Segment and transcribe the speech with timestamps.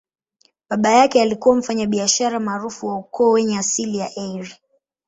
[0.69, 4.55] Baba yake alikuwa mfanyabiashara maarufu wa ukoo wenye asili ya Eire.